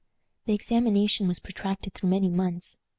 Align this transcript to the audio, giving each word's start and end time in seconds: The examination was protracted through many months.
The 0.45 0.53
examination 0.55 1.27
was 1.27 1.37
protracted 1.37 1.93
through 1.93 2.09
many 2.09 2.27
months. 2.27 2.79